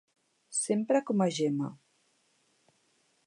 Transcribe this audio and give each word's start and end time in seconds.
S'empra 0.59 1.01
com 1.09 1.21
a 1.27 1.27
gemma. 1.41 1.69